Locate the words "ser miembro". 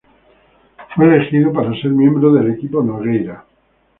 1.79-2.33